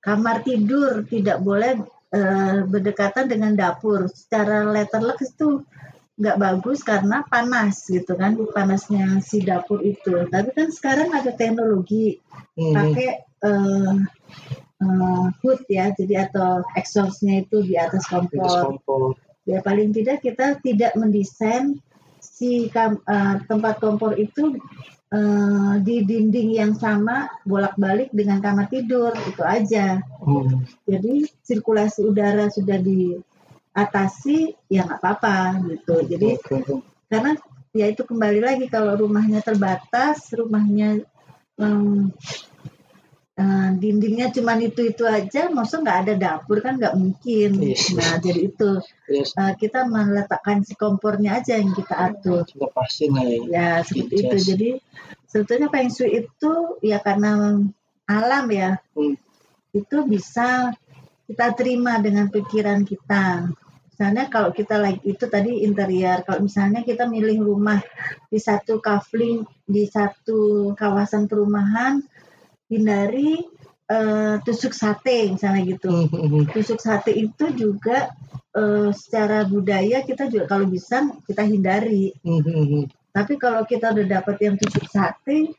[0.00, 4.08] kamar tidur tidak boleh eh, berdekatan dengan dapur.
[4.10, 5.62] Secara letterlek itu
[6.20, 10.28] nggak bagus karena panas gitu kan, panasnya si dapur itu.
[10.28, 12.20] Tapi kan sekarang ada teknologi
[12.60, 12.76] Hmm.
[12.76, 13.96] pakai eh,
[14.84, 19.16] eh, hood ya, jadi atau exhaustnya itu di atas kompor kompor.
[19.48, 21.80] ya paling tidak kita tidak mendesain
[22.20, 24.60] si kam- eh, tempat kompor itu
[25.10, 30.68] eh, di dinding yang sama bolak-balik dengan kamar tidur itu aja Hmm.
[30.84, 36.84] jadi sirkulasi udara sudah diatasi ya nggak apa-apa gitu jadi oke.
[37.08, 37.32] karena
[37.72, 41.00] ya itu kembali lagi kalau rumahnya terbatas rumahnya
[41.56, 42.12] em,
[43.40, 47.88] eh, dindingnya cuma itu itu aja maksud nggak ada dapur kan nggak mungkin Yes.
[47.96, 48.70] nah jadi itu
[49.08, 53.40] Yes, eh, kita meletakkan si kompornya aja yang kita atur kita pasti lah ya.
[53.48, 54.44] ya seperti itu Yes.
[54.44, 54.70] jadi
[55.30, 56.52] sebetulnya feng shui itu
[56.84, 57.56] ya karena
[58.04, 59.16] alam ya Hmm.
[59.72, 60.74] itu bisa
[61.30, 63.48] kita terima dengan pikiran kita
[63.94, 67.78] misalnya kalau kita lagi itu tadi interior kalau misalnya kita milih rumah
[68.26, 72.02] di satu kafling di satu kawasan perumahan
[72.70, 73.42] hindari
[73.90, 75.90] eh, tusuk sate misalnya gitu.
[75.90, 76.54] Mhm.
[76.54, 78.14] tusuk sate itu juga
[78.54, 82.14] eh, secara budaya kita juga kalau bisa kita hindari.
[83.10, 85.58] Tapi kalau kita udah dapat yang tusuk sate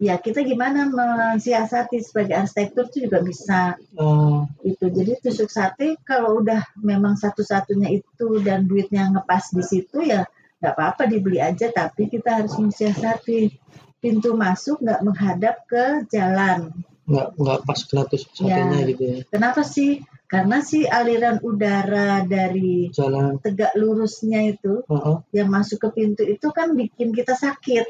[0.00, 3.60] ya kita gimana mensiasati sebagai arsitektur itu juga bisa.
[4.00, 10.00] Oh, itu jadi tusuk sate kalau udah memang satu-satunya itu dan duitnya ngepas di situ
[10.04, 10.24] ya
[10.60, 11.68] nggak apa-apa dibeli aja.
[11.68, 13.52] Tapi kita harus mensiasati
[14.00, 16.72] pintu masuk nggak menghadap ke jalan
[17.04, 18.88] nggak nggak pas kena tusuk satenya Ya.
[18.88, 19.16] gitu ya.
[19.28, 23.42] kenapa sih karena si aliran udara dari Jalan.
[23.42, 25.16] tegak lurusnya itu Heeh.
[25.34, 27.86] yang masuk ke pintu itu kan bikin kita sakit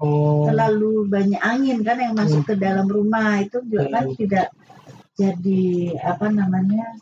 [0.00, 0.48] Oh.
[0.48, 4.16] terlalu banyak angin kan yang masuk ke dalam rumah itu juga kan Hmm.
[4.16, 4.46] tidak
[5.12, 5.62] jadi
[6.00, 6.96] apa namanya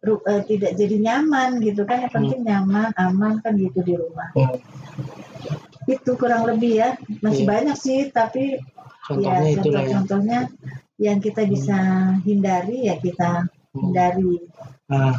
[0.00, 4.32] ru- eh, tidak jadi nyaman gitu kan yang penting nyaman aman kan gitu di rumah
[4.32, 4.56] Hmm.
[5.96, 6.88] Itu kurang lebih ya
[7.20, 7.50] masih Iya.
[7.52, 8.58] banyak sih tapi
[9.02, 9.98] Contohnya ya itulah ya.
[9.98, 10.40] contoh-contohnya
[11.02, 11.78] yang kita bisa
[12.22, 13.88] hindari ya kita Hmm.
[13.88, 14.36] hindari
[14.92, 15.16] Nah,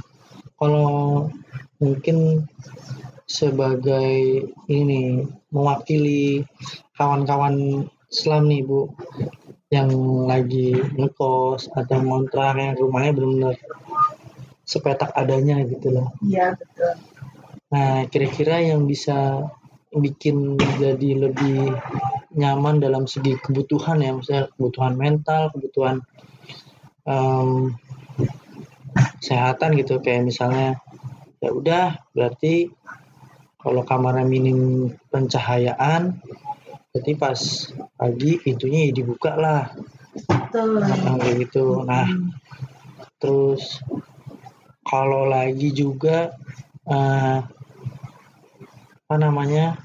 [0.55, 1.25] kalau
[1.81, 2.45] mungkin
[3.25, 6.45] sebagai ini mewakili
[6.93, 8.93] kawan-kawan Islam nih Bu
[9.73, 9.89] yang
[10.29, 13.55] lagi ngekos atau ngontrak yang rumahnya benar-benar
[14.63, 16.07] sepetak adanya gitu loh.
[16.21, 16.93] ya betul
[17.73, 19.49] Nah, kira-kira yang bisa
[19.93, 21.77] bikin jadi lebih
[22.33, 26.01] nyaman dalam segi kebutuhan ya, misalnya kebutuhan mental, kebutuhan
[27.05, 27.77] em,
[29.21, 30.81] kesehatan gitu, kayak misalnya
[31.43, 32.71] ya udah berarti
[33.61, 36.19] kalau kamarnya minim pencahayaan,
[36.91, 37.39] berarti pas
[37.95, 39.71] pagi pintunya ya dibuka lah,
[40.27, 41.85] betul nah, kayak gitu.
[41.87, 42.35] Nah, Hmm.
[43.17, 43.79] terus
[44.83, 46.35] kalau lagi juga
[46.83, 47.39] eh,
[49.13, 49.77] apa namanya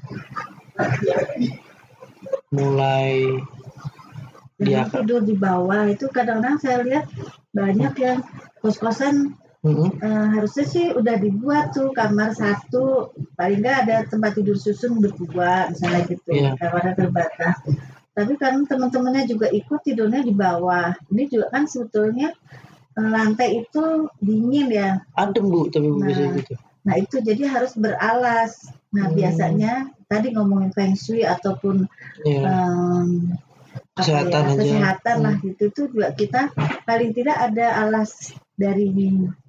[2.49, 3.37] mulai
[4.57, 5.85] dia tidur di bawah.
[5.85, 7.05] Itu kadang-kadang saya lihat
[7.53, 8.25] banyak yang
[8.65, 10.01] kos-kosan Mm-mm.
[10.01, 13.13] eh, harusnya sih udah dibuat tuh kamar satu.
[13.37, 16.25] Paling nggak ada tempat tidur susun berdua misalnya gitu.
[16.33, 16.57] Iya.
[16.57, 17.55] kamarnya terbatas.
[18.17, 20.89] Tapi kan teman-temannya juga ikut tidurnya di bawah.
[21.13, 22.33] Ini juga kan sebetulnya
[22.97, 24.89] eh, lantai itu dingin ya.
[25.13, 26.09] Adem bu tapi bu Nah.
[26.09, 26.53] biasanya gitu.
[26.89, 29.15] Nah itu jadi harus beralas nah Hmm.
[29.15, 29.73] biasanya
[30.09, 31.85] tadi ngomongin feng shui ataupun
[32.25, 33.37] ya em,
[33.93, 34.57] apa Kesehatan ya, aja.
[34.57, 35.43] kesehatan lah Hmm.
[35.45, 36.41] gitu itu juga kita
[36.89, 38.89] paling tidak ada alas dari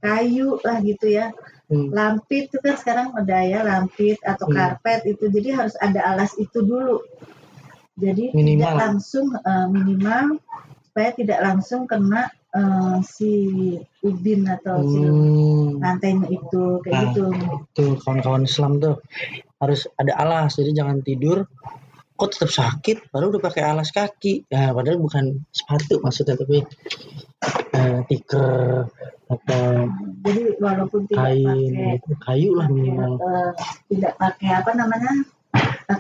[0.03, 1.33] kayu lah gitu ya
[1.71, 1.87] Hmm.
[1.95, 4.59] lampit itu kan sekarang ada ya lampit atau Hmm.
[4.59, 6.99] karpet itu jadi harus ada alas itu dulu
[7.95, 8.59] jadi Minimal.
[8.59, 10.27] tidak langsung eh, minimal
[10.91, 13.31] supaya tidak langsung kena eh, si
[14.03, 15.79] ubin atau si Hmm.
[15.79, 17.03] lantainya itu kayak Nah.
[17.15, 17.25] gitu
[17.77, 18.99] tuh kawan-kawan Islam tuh
[19.61, 21.47] harus ada alas jadi jangan tidur
[22.17, 26.61] kok tetap sakit padahal udah pakai alas kaki ya padahal bukan sepatu maksudnya tapi
[27.73, 28.93] eh, tikar
[29.31, 29.65] atau
[30.27, 32.13] jadi walaupun tidak kain pakai gitu.
[32.21, 33.51] kayu lah minimal eh,
[33.89, 35.13] tidak pakai apa namanya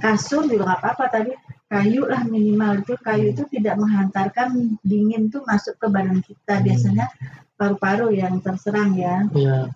[0.01, 1.33] kasur juga nggak apa-apa tadi
[1.71, 2.99] kayu lah minimal itu.
[2.99, 6.61] Kayu itu tidak menghantarkan dingin tuh masuk ke badan kita.
[6.67, 7.07] Biasanya
[7.55, 9.25] paru-paru yang terserang ya.
[9.33, 9.71] Ya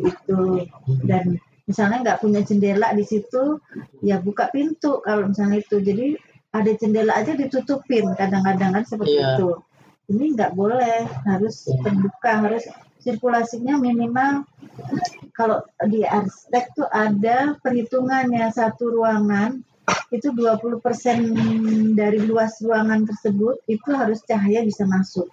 [0.00, 0.68] itu
[1.04, 3.60] dan misalnya nggak punya jendela di situ
[4.04, 5.80] ya buka pintu kalau misalnya itu.
[5.80, 6.16] Jadi
[6.50, 9.38] ada jendela aja ditutupin kadang-kadang kan seperti Iya.
[9.38, 9.50] itu.
[10.10, 11.86] Ini nggak boleh harus Iya.
[11.86, 12.64] terbuka harus
[13.00, 14.44] sirkulasinya minimal
[15.32, 19.64] kalau di arsitek tuh ada perhitungannya satu ruangan
[20.10, 20.82] itu 20%
[21.94, 25.30] dari luas ruangan tersebut itu harus cahaya bisa masuk.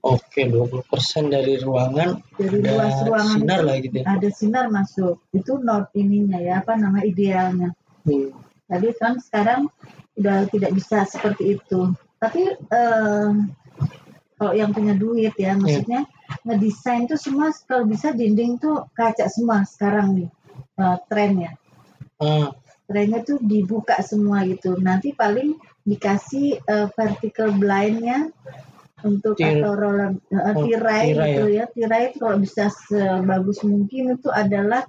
[0.00, 2.24] Oke 20% dari ruangan.
[2.40, 4.04] Dari ada luas ruangan sinar lah gitu ya.
[4.08, 5.20] ada sinar masuk.
[5.36, 7.76] Itu not ininya ya apa nama idealnya.
[8.08, 8.32] Hmm.
[8.64, 9.68] Tapi kan sekarang
[10.16, 11.92] udah tidak bisa seperti itu.
[12.16, 13.30] Tapi eh,
[14.40, 16.08] kalau yang punya duit ya, maksudnya
[16.48, 20.28] ngedesain tuh semua kalau bisa dinding tuh kaca semua sekarang nih
[20.80, 21.52] eh, trennya.
[22.20, 22.56] Ah,
[22.90, 24.74] Trennya tuh dibuka semua gitu.
[24.82, 25.54] Nanti paling
[25.86, 28.34] dikasih eh, vertical blindnya
[29.06, 31.64] untuk Tir- atau roller oh, tirai tirai gitu ya.
[31.70, 34.82] Tirai itu kalau bisa sebagus mungkin itu adalah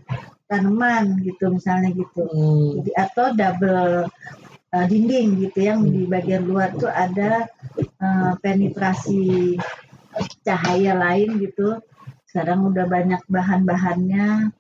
[0.49, 2.27] tanaman gitu misalnya gitu.
[2.27, 2.81] hmm.
[2.81, 4.09] Jadi atau double
[4.75, 7.47] uh, dinding gitu yang di bagian luar tuh ada
[8.03, 9.55] uh, penetrasi
[10.43, 11.79] cahaya lain gitu.
[12.31, 14.55] Sekarang udah banyak bahan-bahannya,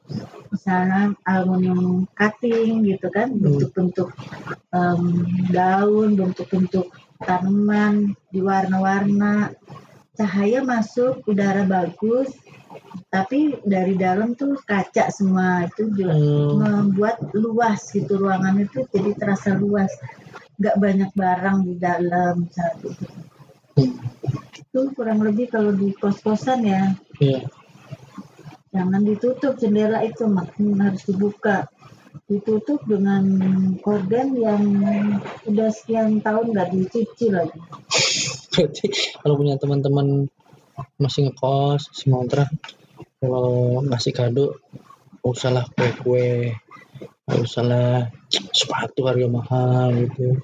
[0.51, 4.11] misalnya aluminium cutting gitu kan, bentuk-bentuk
[4.75, 5.23] um,
[5.55, 6.91] daun, bentuk-bentuk
[7.23, 9.55] tanaman di warna-warna,
[10.19, 12.35] cahaya masuk, udara bagus,
[13.07, 15.63] tapi dari dalam tuh kaca semua.
[15.71, 16.91] Itu juga Hmm.
[16.91, 19.95] membuat luas gitu ruangan itu jadi terasa luas.
[20.59, 23.07] Nggak banyak barang di dalam saat itu
[23.79, 23.95] Hmm.
[24.51, 26.91] itu kurang lebih kalau di kos-kosan ya.
[27.23, 27.47] Iya.
[28.71, 30.27] Jangan ditutup jendela itu
[30.79, 31.67] harus dibuka
[32.27, 33.23] ditutup dengan
[33.83, 34.63] korden yang
[35.47, 37.59] udah sekian tahun nggak dicuci lagi
[38.51, 38.91] Berarti
[39.23, 40.27] kalau punya teman-teman
[40.99, 42.49] masih ngekos, masih ngontrak,
[43.23, 44.59] kalau ngasih kado,
[45.23, 46.51] nggak usah lah kue-kue,
[47.27, 48.11] nggak usah lah
[48.51, 50.35] sepatu harga mahal gitu.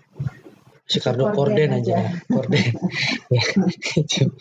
[0.87, 2.09] Kasih kado Korden korden aja, aja.
[2.31, 2.63] korden.
[3.35, 3.43] ya,
[3.91, 4.31] gitu.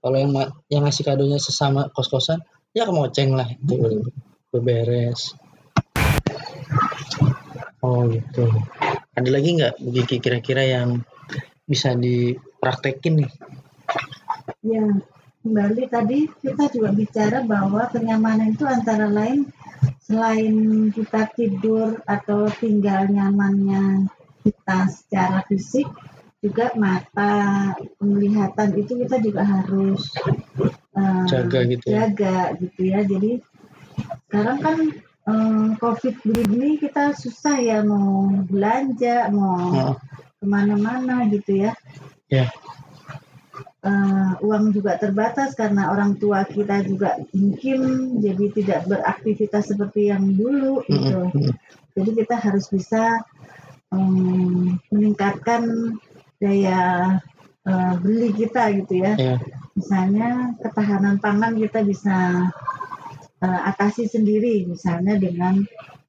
[0.00, 0.32] Kalau yang
[0.72, 2.40] yang ngasih kadonya sesama kos-kosan,
[2.74, 4.02] ya kemoceng lah itu
[4.50, 5.38] udah beres.
[7.78, 8.50] Oh gitu.
[9.14, 11.06] Ada lagi nggak Kiki kira-kira yang
[11.70, 13.30] bisa dipraktekin nih?
[14.66, 14.84] Ya,
[15.46, 19.46] kembali tadi kita juga bicara bahwa kenyamanan itu antara lain
[20.02, 24.10] selain kita tidur atau tinggal nyamannya
[24.42, 25.86] kita secara fisik,
[26.44, 30.12] juga mata penglihatan itu kita juga harus
[30.94, 31.94] eh, Jaga gitu ya.
[32.08, 33.00] jaga gitu ya.
[33.06, 33.32] Jadi
[34.28, 34.76] sekarang kan
[35.30, 39.94] eh, COVID begini kita susah ya mau belanja, mau Oh,
[40.40, 41.72] ke mana-mana gitu ya.
[42.28, 42.46] ya,
[43.84, 50.24] Eh, uang juga terbatas karena orang tua kita juga mungkin jadi tidak beraktivitas seperti yang
[50.32, 51.28] dulu gitu.
[51.28, 51.54] Mm, mm,
[51.92, 53.20] Jadi kita harus bisa
[53.92, 55.92] em, meningkatkan
[56.40, 56.80] daya
[57.68, 59.12] eh, beli kita gitu ya.
[59.20, 59.36] ya,
[59.74, 62.46] Misalnya ketahanan pangan kita bisa
[63.42, 65.62] eh, atasi sendiri misalnya dengan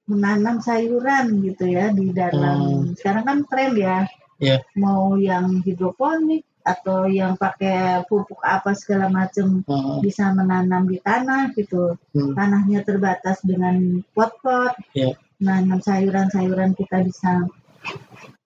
[0.06, 2.94] menanam sayuran gitu ya di dalam.
[2.94, 4.00] Sekarang kan tren ya.
[4.36, 11.00] Ya, mau yang hidroponik atau yang pakai pupuk apa segala macam oh, bisa menanam di
[11.00, 11.96] tanah gitu.
[12.12, 14.76] Mm, tanahnya terbatas dengan pot-pot.
[14.92, 17.48] Ya, menanam sayuran-sayuran kita bisa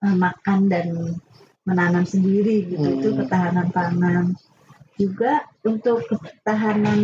[0.06, 1.18] eh, makan dan
[1.66, 2.86] menanam sendiri gitu.
[2.86, 2.98] Hmm.
[2.98, 4.26] itu ketahanan pangan
[5.00, 7.02] juga untuk ketahanan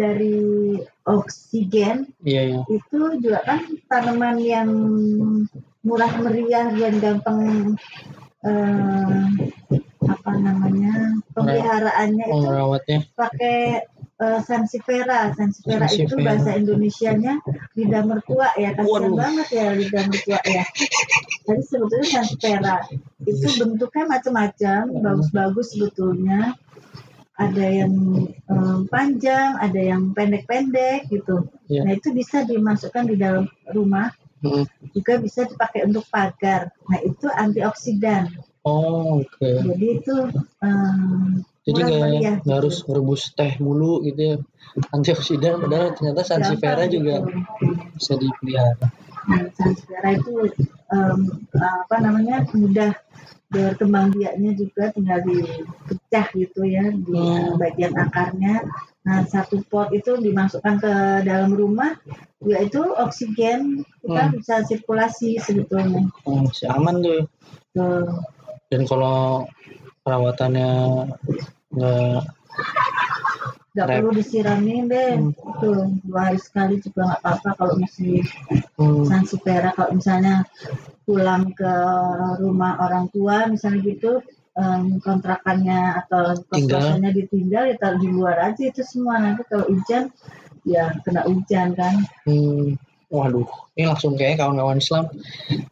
[0.00, 3.60] dari oksigen iya, iya, itu juga kan
[3.92, 4.70] tanaman yang
[5.84, 7.76] murah meriah dan gampang
[8.48, 9.24] eh,
[10.08, 13.84] apa namanya pemeliharaannya itu pakai
[14.22, 16.22] eh, sansifera sansifera itu Sansifera.
[16.22, 17.42] bahasa Indonesianya
[17.74, 18.70] lidah mertua ya.
[18.78, 19.18] Kasihan Waduh.
[19.18, 20.64] banget ya lidah mertua ya.
[21.42, 22.76] Jadi sebetulnya sansifera
[23.26, 26.54] itu bentuknya macam-macam bagus-bagus sebetulnya.
[27.32, 27.92] Ada yang
[28.30, 31.50] eh, panjang ada yang pendek-pendek gitu.
[31.66, 31.82] Iya.
[31.88, 36.74] nah itu bisa dimasukkan di dalam rumah Mm, juga bisa dipakai untuk pagar.
[36.90, 38.26] Nah itu antioksidan.
[38.66, 40.16] Oh, oke, jadi itu
[40.58, 42.48] em, jadi nggak gitu.
[42.50, 44.36] harus rebus teh mulu gitu ya,
[44.90, 47.22] antioksidan, padahal ternyata sansifera juga
[47.94, 48.86] bisa dipelihara.
[49.30, 50.50] Nah, sansifera itu
[50.90, 51.20] em,
[51.54, 52.90] apa namanya mudah
[53.52, 57.60] berkembang biaknya juga tinggal dipecah gitu ya di Hmm.
[57.60, 58.64] bagian akarnya.
[59.04, 60.92] Nah satu pot itu dimasukkan ke
[61.28, 62.00] dalam rumah,
[62.42, 64.32] yaitu oksigen kita Hmm.
[64.34, 66.08] bisa sirkulasi sebetulnya.
[66.24, 67.22] Oh, masih aman tuh.
[67.76, 68.08] Tuh.
[68.72, 69.44] Dan kalau
[70.02, 70.70] perawatannya
[71.72, 72.22] nggak
[73.72, 75.16] Nggak perlu disiramin deh.
[75.16, 75.32] Hmm.
[75.56, 78.20] Tuh dua hari sekali juga nggak apa-apa kalau masih
[78.76, 80.44] hmm, sansifera kalau misalnya
[81.08, 81.74] pulang ke
[82.44, 84.20] rumah orang tua misalnya gitu
[84.60, 89.16] em, kontrakannya atau kos-kosannya ditinggal ya taruh di luar aja itu semua.
[89.16, 90.12] Nanti kalau hujan
[90.68, 92.04] ya kena hujan kan.
[92.28, 92.76] Hmm,
[93.12, 93.44] waduh,
[93.76, 95.12] ini langsung kayak kawan-kawan Islam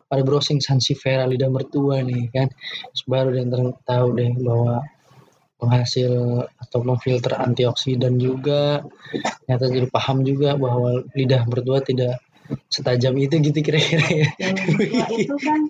[0.07, 2.53] pada browsing sansifera lidah mertua nih kan,
[2.93, 4.85] Terus baru ter- tahu deh bahwa
[5.61, 6.13] penghasil
[6.61, 8.85] atau memfilter antioksidan juga.
[9.45, 12.21] Ternyata jadi paham juga bahwa lidah mertua tidak
[12.73, 14.05] setajam itu gitu kira-kira.
[14.41, 15.61] Ya tua itu kan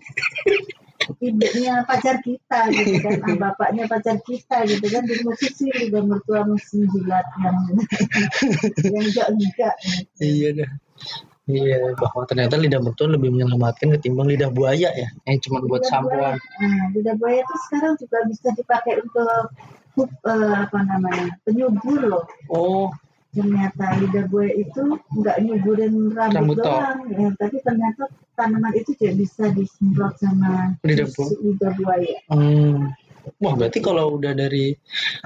[1.19, 3.15] ibunya pacar kita gitu kan.
[3.27, 5.03] Ah, bapaknya pacar kita gitu kan.
[5.07, 7.57] Di musik sih udah mertua mesin jilat yang
[8.91, 9.75] yang enggak enggak
[10.23, 10.71] iya dah
[11.51, 15.91] iya bahwa ternyata lidah mertua lebih menyelamatkan ketimbang lidah buaya ya yang cuma buat Lidah
[15.91, 22.01] sampoan buaya- Nah, lidah buaya itu sekarang juga bisa dipakai untuk eh, apa namanya penyubur
[22.07, 22.25] loh.
[22.49, 22.89] oh
[23.31, 24.83] Ternyata lidah buaya itu
[25.15, 31.07] nggak nyuburin rambut, Rambut doang, ya, tapi ternyata tanaman itu juga bisa disemprot sama Lidah
[31.07, 32.19] si lidah buaya.
[32.27, 32.91] Hmm.
[33.39, 34.75] Wah, berarti kalau udah dari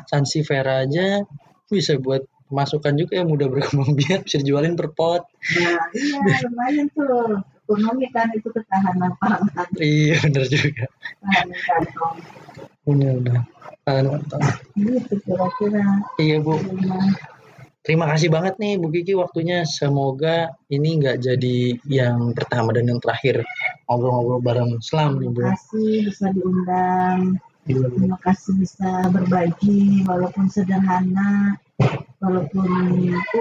[0.04, 1.24] sansifera aja
[1.64, 2.20] bisa buat
[2.52, 5.22] masukan juga yang mudah berkembang biak bisa dijualin per pot.
[5.56, 7.40] Nah, iya lumayan tuh.
[7.64, 9.48] Ekonomi kan itu ketahanan pangan,
[9.80, 10.84] Iya, bener juga.
[10.84, 12.16] ketahanan kantong.
[12.84, 13.42] Bener, bener.
[13.88, 14.54] Tahan, tahan.
[14.76, 15.84] Gitu kira-kira.
[16.20, 16.60] Iya, Bu.
[17.84, 19.64] Terima kasih banget nih Bu Kiki waktunya.
[19.68, 23.44] Semoga ini nggak jadi yang pertama dan yang terakhir
[23.88, 25.40] ngobrol-ngobrol bareng Islam nih Bu.
[25.44, 27.20] Terima kasih bisa diundang.
[27.64, 31.56] Terima kasih bisa berbagi walaupun sederhana,
[32.22, 32.66] walaupun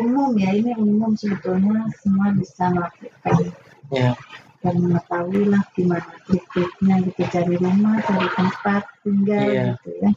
[0.01, 3.53] umum ya ini umum sebetulnya semua bisa melakukan
[3.93, 4.17] Ya,
[4.65, 9.65] dan mengetahui lah gimana trik-triknya gitu cari rumah, cari tempat tinggal Iya.
[9.77, 10.09] gitu ya.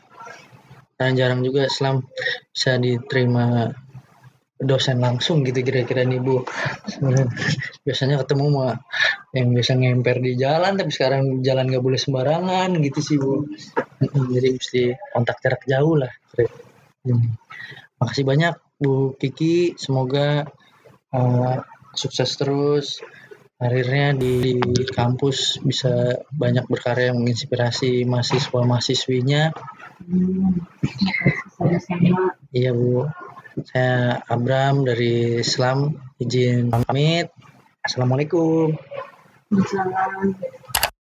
[0.97, 2.09] dan jarang juga Islam
[2.57, 3.69] bisa diterima
[4.57, 6.41] dosen langsung gitu kira-kira nih Bu.
[7.85, 8.81] Biasanya ketemu mah
[9.37, 13.45] yang biasa ngemper di jalan tapi sekarang jalan nggak boleh sembarangan gitu sih Bu.
[14.33, 16.09] Jadi mesti kontak jarak jauh lah.
[17.97, 20.45] Makasih banyak Bu Kiki, semoga
[21.17, 21.57] uh,
[21.97, 23.01] sukses terus.
[23.57, 24.61] Karirnya di
[24.93, 29.49] kampus bisa banyak berkarya menginspirasi mahasiswa-mahasiswinya.
[32.53, 33.09] Iya Bu,
[33.65, 37.33] saya Abram dari Islam izin pamit.
[37.81, 38.77] Assalamualaikum.
[39.65, 40.37] Salam.